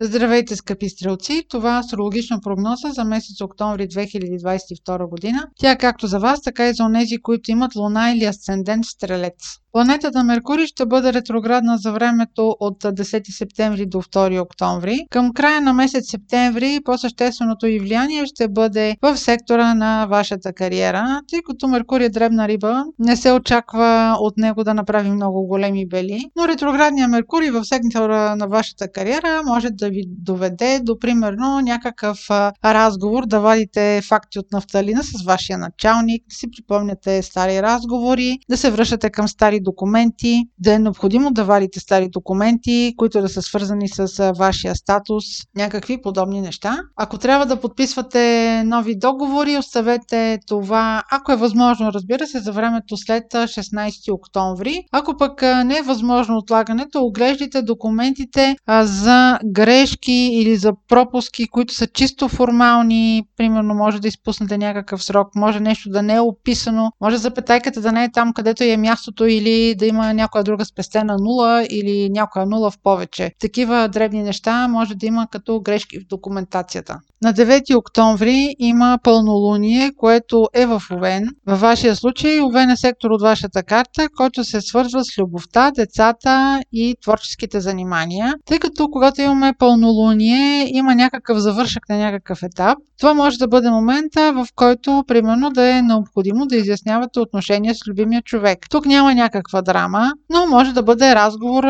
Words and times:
Здравейте, 0.00 0.56
скъпи 0.56 0.88
стрелци! 0.88 1.44
Това 1.48 1.76
е 1.76 1.80
астрологична 1.80 2.40
прогноза 2.40 2.88
за 2.92 3.04
месец 3.04 3.40
октомври 3.40 3.88
2022 3.88 5.08
година. 5.08 5.48
Тя 5.58 5.70
е 5.70 5.78
както 5.78 6.06
за 6.06 6.18
вас, 6.18 6.42
така 6.42 6.68
и 6.68 6.74
за 6.74 6.84
онези, 6.84 7.18
които 7.22 7.50
имат 7.50 7.76
луна 7.76 8.10
или 8.10 8.24
асцендент 8.24 8.84
стрелец. 8.84 9.58
Планетата 9.72 10.24
Меркурий 10.24 10.66
ще 10.66 10.86
бъде 10.86 11.12
ретроградна 11.12 11.78
за 11.78 11.92
времето 11.92 12.56
от 12.60 12.84
10 12.84 13.36
септември 13.38 13.86
до 13.86 13.98
2 14.02 14.42
октомври. 14.42 14.98
Към 15.10 15.32
края 15.32 15.60
на 15.60 15.72
месец 15.72 16.10
септември 16.10 16.80
по-същественото 16.84 17.66
и 17.66 17.78
влияние 17.78 18.26
ще 18.26 18.48
бъде 18.48 18.96
в 19.02 19.16
сектора 19.16 19.74
на 19.74 20.06
вашата 20.06 20.52
кариера, 20.52 21.20
тъй 21.30 21.40
като 21.46 21.68
Меркурий 21.68 22.06
е 22.06 22.10
дребна 22.10 22.48
риба, 22.48 22.84
не 22.98 23.16
се 23.16 23.32
очаква 23.32 24.16
от 24.20 24.36
него 24.36 24.64
да 24.64 24.74
направи 24.74 25.10
много 25.10 25.46
големи 25.46 25.88
бели, 25.88 26.24
но 26.36 26.48
ретроградния 26.48 27.08
Меркурий 27.08 27.50
в 27.50 27.64
сектора 27.64 28.36
на 28.36 28.46
вашата 28.46 28.92
кариера 28.92 29.42
може 29.46 29.70
да 29.70 29.88
ви 29.88 30.02
доведе 30.08 30.80
до 30.82 30.98
примерно 30.98 31.60
някакъв 31.60 32.18
разговор, 32.64 33.26
да 33.26 33.40
вадите 33.40 34.02
факти 34.08 34.38
от 34.38 34.52
нафталина 34.52 35.02
с 35.02 35.24
вашия 35.24 35.58
началник, 35.58 36.22
да 36.28 36.34
си 36.34 36.50
припомняте 36.50 37.22
стари 37.22 37.62
разговори, 37.62 38.38
да 38.50 38.56
се 38.56 38.70
връщате 38.70 39.10
към 39.10 39.28
стари 39.28 39.57
документи, 39.60 40.44
да 40.58 40.74
е 40.74 40.78
необходимо 40.78 41.30
да 41.30 41.44
вадите 41.44 41.80
стари 41.80 42.08
документи, 42.08 42.94
които 42.96 43.20
да 43.20 43.28
са 43.28 43.42
свързани 43.42 43.88
с 43.88 44.32
вашия 44.38 44.74
статус, 44.74 45.24
някакви 45.56 46.02
подобни 46.02 46.40
неща. 46.40 46.78
Ако 46.96 47.18
трябва 47.18 47.46
да 47.46 47.60
подписвате 47.60 48.62
нови 48.64 48.98
договори, 48.98 49.56
оставете 49.56 50.38
това, 50.46 51.02
ако 51.12 51.32
е 51.32 51.36
възможно, 51.36 51.92
разбира 51.92 52.26
се, 52.26 52.38
за 52.38 52.52
времето 52.52 52.96
след 52.96 53.24
16 53.32 54.14
октомври. 54.14 54.84
Ако 54.92 55.16
пък 55.16 55.42
не 55.42 55.78
е 55.78 55.82
възможно 55.82 56.36
отлагането, 56.36 57.02
оглеждайте 57.02 57.62
документите 57.62 58.56
за 58.82 59.38
грешки 59.46 60.12
или 60.12 60.56
за 60.56 60.72
пропуски, 60.88 61.48
които 61.48 61.74
са 61.74 61.86
чисто 61.86 62.28
формални. 62.28 63.22
Примерно 63.36 63.74
може 63.74 64.00
да 64.00 64.08
изпуснете 64.08 64.58
някакъв 64.58 65.04
срок, 65.04 65.28
може 65.34 65.60
нещо 65.60 65.90
да 65.90 66.02
не 66.02 66.14
е 66.14 66.20
описано, 66.20 66.90
може 67.00 67.16
запетайката 67.16 67.80
да 67.80 67.92
не 67.92 68.04
е 68.04 68.12
там, 68.12 68.32
където 68.32 68.64
е 68.64 68.76
мястото 68.76 69.26
или 69.26 69.47
да 69.78 69.86
има 69.86 70.14
някоя 70.14 70.44
друга 70.44 70.64
спестена 70.64 71.16
нула 71.18 71.66
или 71.70 72.08
някоя 72.10 72.46
нула 72.46 72.70
в 72.70 72.78
повече. 72.82 73.32
Такива 73.40 73.88
дребни 73.88 74.22
неща 74.22 74.68
може 74.68 74.94
да 74.94 75.06
има 75.06 75.26
като 75.30 75.60
грешки 75.60 76.00
в 76.00 76.06
документацията. 76.06 77.00
На 77.22 77.32
9 77.34 77.76
октомври 77.76 78.54
има 78.58 78.98
пълнолуние, 79.02 79.92
което 79.96 80.48
е 80.54 80.66
в 80.66 80.82
Овен. 80.92 81.28
Във 81.46 81.60
вашия 81.60 81.96
случай 81.96 82.40
Овен 82.40 82.70
е 82.70 82.76
сектор 82.76 83.10
от 83.10 83.22
вашата 83.22 83.62
карта, 83.62 84.08
който 84.16 84.44
се 84.44 84.60
свързва 84.60 85.04
с 85.04 85.18
любовта, 85.18 85.70
децата 85.70 86.60
и 86.72 86.94
творческите 87.02 87.60
занимания. 87.60 88.34
Тъй 88.44 88.58
като 88.58 88.88
когато 88.88 89.20
имаме 89.20 89.52
пълнолуние, 89.58 90.76
има 90.76 90.94
някакъв 90.94 91.38
завършък 91.38 91.88
на 91.88 91.98
някакъв 91.98 92.42
етап, 92.42 92.78
това 92.98 93.14
може 93.14 93.38
да 93.38 93.48
бъде 93.48 93.70
момента, 93.70 94.32
в 94.32 94.46
който 94.54 95.04
примерно 95.06 95.50
да 95.50 95.76
е 95.76 95.82
необходимо 95.82 96.46
да 96.46 96.56
изяснявате 96.56 97.20
отношения 97.20 97.74
с 97.74 97.88
любимия 97.88 98.22
човек. 98.22 98.58
Тук 98.70 98.86
няма 98.86 99.14
някаква 99.14 99.62
драма, 99.62 100.12
но 100.30 100.46
може 100.46 100.72
да 100.72 100.82
бъде 100.82 101.14
разговор, 101.14 101.64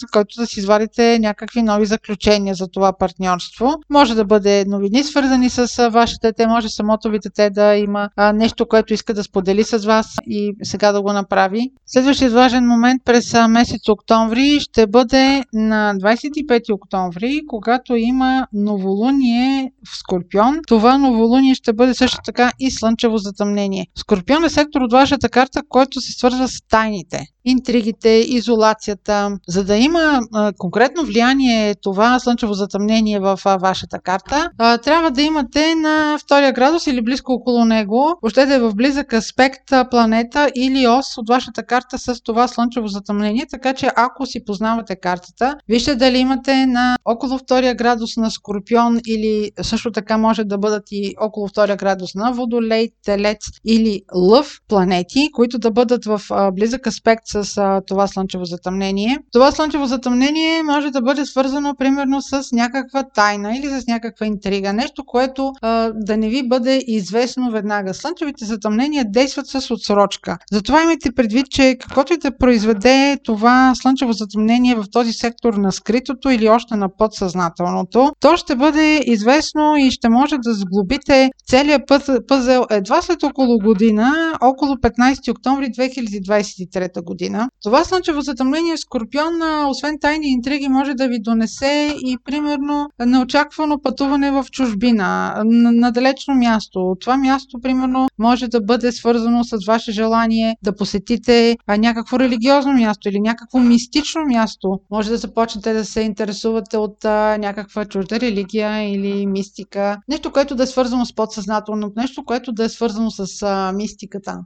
за 0.00 0.06
който 0.12 0.40
да 0.40 0.46
си 0.46 0.60
извадите 0.60 1.18
някакви 1.18 1.62
нови 1.62 1.86
заключения 1.86 2.54
за 2.54 2.68
това 2.68 2.92
партньорство. 2.98 3.74
Може 3.90 4.14
да 4.14 4.24
бъде 4.24 4.64
новини, 4.76 5.04
свързани 5.04 5.50
с 5.50 5.90
вашето 5.90 6.18
дете. 6.22 6.46
Може 6.46 6.68
самото 6.68 7.10
ви 7.10 7.18
дете 7.18 7.50
да 7.50 7.76
има 7.76 8.08
нещо, 8.34 8.66
което 8.66 8.94
иска 8.94 9.14
да 9.14 9.22
сподели 9.22 9.64
с 9.64 9.78
вас 9.78 10.06
и 10.26 10.52
сега 10.62 10.92
да 10.92 11.02
го 11.02 11.12
направи. 11.12 11.70
Следващият 11.86 12.32
важен 12.32 12.66
момент 12.66 13.02
през 13.04 13.34
месец 13.48 13.88
октомври 13.88 14.60
ще 14.60 14.86
бъде 14.86 15.42
на 15.52 15.94
25 15.94 16.74
октомври, 16.74 17.40
когато 17.46 17.96
има 17.96 18.46
новолуние 18.52 19.72
в 19.88 19.98
Скорпион. 19.98 20.60
Това 20.68 20.98
новолуние 20.98 21.54
ще 21.54 21.72
бъде 21.72 21.94
също 21.94 22.18
така 22.24 22.52
и 22.60 22.70
слънчево 22.70 23.18
затъмнение. 23.18 23.86
Скорпион 23.98 24.44
е 24.44 24.48
сектор 24.48 24.80
от 24.80 24.92
вашата 24.92 25.28
карта, 25.28 25.62
който 25.68 26.00
се 26.00 26.12
свързва 26.12 26.48
с 26.48 26.58
тайните 26.68 27.26
интригите, 27.46 28.08
изолацията. 28.08 29.38
За 29.48 29.64
да 29.64 29.76
има 29.76 30.20
а, 30.32 30.52
конкретно 30.58 31.04
влияние 31.04 31.74
това 31.74 32.18
слънчево 32.18 32.52
затъмнение 32.52 33.20
в 33.20 33.40
а, 33.44 33.56
вашата 33.56 33.98
карта, 33.98 34.50
а, 34.58 34.78
трябва 34.78 35.10
да 35.10 35.22
имате 35.22 35.74
на 35.74 36.18
втория 36.18 36.52
градус 36.52 36.86
или 36.86 37.02
близко 37.02 37.32
около 37.32 37.64
него, 37.64 38.18
въобще 38.22 38.46
да 38.46 38.54
е 38.54 38.58
в 38.58 38.74
близък 38.74 39.12
аспект 39.12 39.72
планета 39.90 40.50
или 40.54 40.86
ос 40.86 41.18
от 41.18 41.28
вашата 41.28 41.62
карта 41.62 41.98
с 41.98 42.20
това 42.22 42.48
слънчево 42.48 42.86
затъмнение, 42.86 43.46
така 43.50 43.74
че 43.74 43.90
ако 43.96 44.26
си 44.26 44.44
познавате 44.44 44.96
картата, 44.96 45.56
вижте 45.68 45.94
дали 45.94 46.18
имате 46.18 46.66
на 46.66 46.96
около 47.04 47.38
втория 47.38 47.74
градус 47.74 48.16
на 48.16 48.30
Скорпион 48.30 49.00
или 49.06 49.50
също 49.62 49.90
така 49.90 50.18
може 50.18 50.44
да 50.44 50.58
бъдат 50.58 50.82
и 50.90 51.14
около 51.20 51.48
втория 51.48 51.76
градус 51.76 52.14
на 52.14 52.32
Водолей, 52.32 52.88
Телец 53.04 53.38
или 53.64 54.02
Лъв 54.14 54.60
планети, 54.68 55.28
които 55.32 55.58
да 55.58 55.70
бъдат 55.70 56.04
в 56.04 56.20
близък 56.52 56.86
аспект 56.86 57.24
а, 57.56 57.80
това 57.86 58.06
слънчево 58.06 58.44
затъмнение. 58.44 59.18
Това 59.32 59.52
слънчево 59.52 59.86
затъмнение 59.86 60.62
може 60.62 60.90
да 60.90 61.00
бъде 61.02 61.26
свързано 61.26 61.74
примерно 61.78 62.22
с 62.22 62.52
някаква 62.52 63.02
тайна 63.14 63.56
или 63.56 63.66
с 63.68 63.86
някаква 63.86 64.26
интрига. 64.26 64.72
Нещо, 64.72 65.04
което 65.06 65.52
а, 65.62 65.92
да 65.94 66.16
не 66.16 66.28
ви 66.28 66.48
бъде 66.48 66.84
известно 66.86 67.50
веднага. 67.50 67.94
Слънчевите 67.94 68.44
затъмнения 68.44 69.04
действат 69.08 69.46
с 69.46 69.70
отсрочка. 69.70 70.36
Затова 70.52 70.82
имайте 70.82 71.12
предвид, 71.12 71.46
че 71.50 71.76
каквото 71.80 72.12
и 72.12 72.16
да 72.16 72.38
произведе 72.38 73.18
това 73.24 73.72
слънчево 73.74 74.12
затъмнение 74.12 74.74
в 74.74 74.84
този 74.92 75.12
сектор 75.12 75.54
на 75.54 75.72
скритото 75.72 76.30
или 76.30 76.48
още 76.48 76.76
на 76.76 76.88
подсъзнателното, 76.98 78.10
то 78.20 78.36
ще 78.36 78.56
бъде 78.56 79.02
известно 79.06 79.76
и 79.76 79.90
ще 79.90 80.08
може 80.08 80.36
да 80.38 80.54
сглобите 80.54 81.30
целият 81.48 81.82
пъзел 82.28 82.64
едва 82.70 83.02
след 83.02 83.22
около 83.22 83.58
година, 83.58 84.32
около 84.40 84.74
15 84.74 85.30
октомври 85.30 85.66
2023 85.66 87.04
година 87.04 87.25
година. 87.26 87.48
Това 87.62 87.84
слънчево 87.84 88.20
затъмнение 88.20 88.76
Скорпион, 88.76 89.66
освен 89.68 89.98
тайни 90.00 90.26
интриги, 90.26 90.68
може 90.68 90.94
да 90.94 91.08
ви 91.08 91.18
донесе 91.20 91.96
и 92.06 92.16
примерно 92.24 92.88
неочаквано 93.06 93.82
пътуване 93.82 94.30
в 94.30 94.44
чужбина, 94.50 95.42
на, 95.44 95.90
далечно 95.92 96.34
място. 96.34 96.96
Това 97.00 97.16
място, 97.16 97.60
примерно, 97.62 98.08
може 98.18 98.48
да 98.48 98.60
бъде 98.60 98.92
свързано 98.92 99.44
с 99.44 99.66
ваше 99.66 99.92
желание 99.92 100.56
да 100.62 100.76
посетите 100.76 101.56
някакво 101.78 102.18
религиозно 102.18 102.72
място 102.72 103.08
или 103.08 103.20
някакво 103.20 103.58
мистично 103.58 104.22
място. 104.24 104.80
Може 104.90 105.10
да 105.10 105.16
започнете 105.16 105.72
да 105.72 105.84
се 105.84 106.00
интересувате 106.00 106.76
от 106.76 107.04
някаква 107.38 107.84
чужда 107.84 108.20
религия 108.20 108.94
или 108.94 109.26
мистика. 109.26 109.96
Нещо, 110.08 110.32
което 110.32 110.54
да 110.54 110.62
е 110.62 110.66
свързано 110.66 111.06
с 111.06 111.14
подсъзнателно, 111.14 111.92
нещо, 111.96 112.24
което 112.24 112.52
да 112.52 112.64
е 112.64 112.68
свързано 112.68 113.10
с 113.10 113.72
мистиката. 113.74 114.38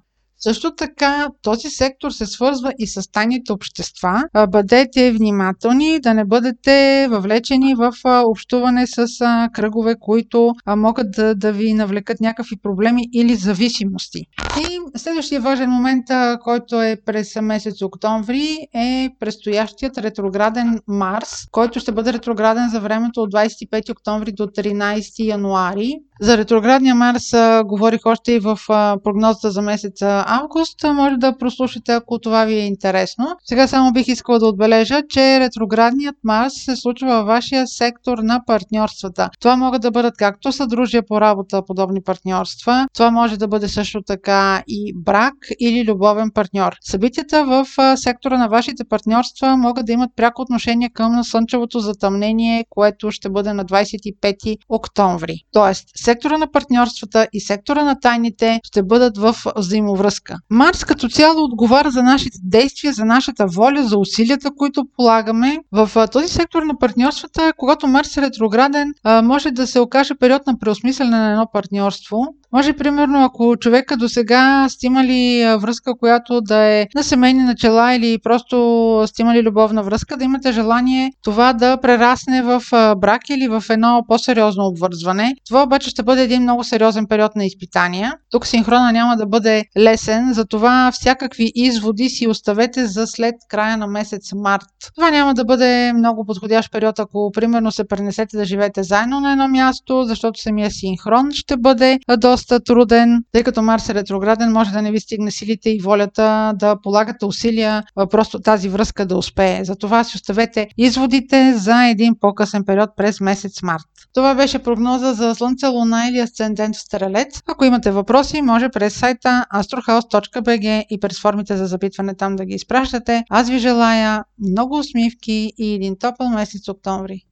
Също 0.43 0.75
така 0.75 1.29
този 1.43 1.69
сектор 1.69 2.11
се 2.11 2.27
свързва 2.27 2.73
и 2.79 2.87
с 2.87 3.11
тайните 3.13 3.53
общества. 3.53 4.23
Бъдете 4.49 5.13
внимателни 5.13 6.01
да 6.01 6.15
не 6.15 6.25
бъдете 6.25 7.07
въвлечени 7.11 7.75
в 7.75 7.93
общуване 8.25 8.87
с 8.87 9.07
кръгове, 9.53 9.95
които 10.01 10.55
могат 10.67 11.11
да, 11.11 11.35
да 11.35 11.53
ви 11.53 11.75
навлекат 11.75 12.21
някакви 12.21 12.57
проблеми 12.63 13.03
или 13.15 13.35
зависимости. 13.35 14.19
И 14.61 14.99
следващия 14.99 15.41
важен 15.41 15.71
момент, 15.71 16.05
който 16.45 16.83
е 16.83 16.97
през 17.07 17.37
месец 17.43 17.83
октомври, 17.83 18.59
е 18.75 19.09
предстоящият 19.21 19.99
ретрограден 19.99 20.79
Марс, 20.89 21.31
който 21.51 21.81
ще 21.81 21.93
бъде 21.93 22.13
ретрограден 22.13 22.71
за 22.71 22.81
времето 22.81 23.23
от 23.23 23.33
25 23.33 23.91
октомври 23.91 24.33
до 24.33 24.47
13 24.47 25.25
януари. 25.25 25.95
За 26.21 26.39
ретроградния 26.39 26.95
Марс 26.95 27.31
говорих 27.65 28.01
още 28.05 28.33
и 28.33 28.39
в 28.39 28.59
прогнозата 29.05 29.51
за 29.51 29.63
месеца 29.63 30.25
август. 30.31 30.85
Може 30.85 31.17
да 31.17 31.39
прослушате, 31.39 31.93
ако 31.93 32.19
това 32.19 32.45
ви 32.45 32.55
е 32.55 32.67
интересно. 32.67 33.27
Сега 33.45 33.67
само 33.67 33.93
бих 33.93 34.09
искала 34.09 34.39
да 34.39 34.47
отбележа, 34.47 35.03
че 35.09 35.41
ретроградният 35.41 36.17
Марс 36.25 36.53
се 36.55 36.77
случва 36.77 37.09
във 37.09 37.27
вашия 37.27 37.67
сектор 37.67 38.19
на 38.19 38.41
партньорствата. 38.47 39.31
Това 39.41 39.57
могат 39.57 39.83
да 39.83 39.91
бъдат 39.91 40.15
както 40.17 40.53
съдружия 40.53 41.03
по 41.07 41.21
работа, 41.21 41.63
подобни 41.67 42.03
партньорства. 42.03 42.87
Това 42.95 43.11
може 43.11 43.37
да 43.37 43.49
бъде 43.49 43.69
също 43.69 44.03
така 44.03 44.63
и 44.69 44.93
брак 44.97 45.35
или 45.61 45.85
любовен 45.85 46.31
партньор. 46.35 46.77
Събитията 46.81 47.45
в 47.45 47.67
сектора 47.97 48.39
на 48.39 48.49
вашите 48.49 48.85
партньорства 48.85 49.57
могат 49.57 49.87
да 49.87 49.93
имат 49.93 50.11
пряко 50.17 50.43
отношение 50.43 50.91
към 50.95 51.25
слънчевото 51.25 51.79
затъмнение, 51.79 52.65
което 52.71 53.11
ще 53.11 53.31
бъде 53.31 53.53
на 53.53 53.65
25 53.65 54.57
октомври. 54.69 55.35
Тоест, 55.53 55.85
сектора 55.97 56.39
на 56.39 56.51
партньорствата 56.51 57.29
и 57.33 57.41
сектора 57.41 57.85
на 57.85 58.01
тайните 58.01 58.61
ще 58.65 58.83
бъдат 58.83 59.19
в 59.19 59.35
взаимовръзка. 59.57 60.20
Марс 60.51 60.85
като 60.85 61.09
цяло 61.09 61.45
отговаря 61.45 61.91
за 61.91 62.03
нашите 62.03 62.39
действия, 62.43 62.93
за 62.93 63.05
нашата 63.05 63.47
воля, 63.47 63.83
за 63.83 63.99
усилията, 63.99 64.51
които 64.57 64.85
полагаме. 64.97 65.59
В 65.73 66.09
този 66.13 66.29
сектор 66.29 66.63
на 66.63 66.79
партньорствата, 66.79 67.53
когато 67.57 67.87
Марс 67.87 68.17
е 68.17 68.23
ретрограден, 68.23 68.95
може 69.23 69.51
да 69.51 69.67
се 69.67 69.81
окаже 69.81 70.15
период 70.15 70.47
на 70.47 70.59
преосмислене 70.59 71.11
на 71.11 71.31
едно 71.31 71.47
партньорство. 71.53 72.35
Може, 72.53 72.73
примерно, 72.73 73.25
ако 73.25 73.57
човека 73.57 73.97
до 73.97 74.09
сега 74.09 74.67
сте 74.69 74.87
имали 74.87 75.45
връзка, 75.61 75.95
която 75.99 76.41
да 76.41 76.65
е 76.65 76.87
на 76.95 77.03
семейни 77.03 77.43
начала 77.43 77.95
или 77.95 78.19
просто 78.23 79.05
сте 79.07 79.23
имали 79.23 79.43
любовна 79.43 79.83
връзка, 79.83 80.17
да 80.17 80.25
имате 80.25 80.53
желание 80.53 81.11
това 81.25 81.53
да 81.53 81.77
прерасне 81.77 82.43
в 82.43 82.63
брак 82.97 83.31
или 83.31 83.49
в 83.49 83.65
едно 83.71 84.05
по-сериозно 84.09 84.67
обвързване. 84.67 85.35
Това 85.49 85.63
обаче 85.63 85.91
ще 85.91 86.03
бъде 86.03 86.23
един 86.23 86.43
много 86.43 86.65
сериозен 86.65 87.07
период 87.07 87.37
на 87.37 87.45
изпитания. 87.45 88.15
Тук 88.31 88.47
синхрона 88.47 88.93
няма 88.93 89.17
да 89.17 89.27
бъде 89.27 89.65
лесен, 89.79 90.33
затова 90.33 90.91
всякакви 90.93 91.53
изводи 91.55 92.09
си 92.09 92.29
оставете 92.29 92.87
за 92.87 93.07
след 93.07 93.35
края 93.49 93.77
на 93.77 93.87
месец 93.87 94.33
март. 94.35 94.67
Това 94.95 95.11
няма 95.11 95.35
да 95.35 95.45
бъде 95.45 95.93
много 95.93 96.25
подходящ 96.27 96.73
период, 96.73 96.99
ако 96.99 97.31
примерно 97.35 97.73
се 97.73 97.89
пренесете 97.89 98.37
да 98.37 98.45
живеете 98.45 98.83
заедно 98.83 99.21
на 99.21 99.33
едно 99.33 99.49
място, 99.49 100.05
защото 100.05 100.41
самия 100.41 100.71
синхрон 100.71 101.29
ще 101.33 101.57
бъде 101.57 101.99
доста 102.41 102.61
труден, 102.61 103.25
тъй 103.33 103.43
като 103.43 103.63
Марс 103.63 103.89
е 103.89 103.95
ретрограден, 103.95 104.53
може 104.53 104.71
да 104.71 104.83
не 104.83 104.91
ви 104.91 105.01
стигне 105.01 105.31
силите 105.31 105.71
и 105.71 105.81
волята 105.81 106.53
да 106.57 106.77
полагате 106.83 107.25
усилия 107.25 107.83
просто 108.11 108.41
тази 108.41 108.69
връзка 108.69 109.07
да 109.07 109.17
успее. 109.17 109.65
Затова 109.65 110.05
си 110.05 110.17
оставете 110.17 110.69
изводите 110.77 111.55
за 111.57 111.87
един 111.87 112.15
по-късен 112.21 112.65
период 112.65 112.91
през 112.97 113.21
месец 113.21 113.63
март. 113.63 113.85
Това 114.15 114.35
беше 114.35 114.59
прогноза 114.59 115.13
за 115.13 115.35
Слънце, 115.35 115.67
Луна 115.67 116.09
или 116.09 116.19
Асцендент 116.19 116.77
в 116.77 116.81
Стрелец. 116.81 117.43
Ако 117.47 117.65
имате 117.65 117.91
въпроси, 117.91 118.43
може 118.43 118.69
през 118.69 118.95
сайта 118.95 119.45
astrohouse.bg 119.55 120.85
и 120.91 121.01
през 121.01 121.21
формите 121.21 121.57
за 121.57 121.67
запитване 121.67 122.15
там 122.15 122.37
да 122.37 122.45
ги 122.45 122.55
изпращате. 122.55 123.25
Аз 123.31 123.51
ви 123.51 123.59
желая 123.59 124.25
много 124.51 124.79
усмивки 124.79 125.53
и 125.59 125.75
един 125.75 125.97
топъл 125.99 126.29
месец 126.29 126.69
октомври. 126.69 127.23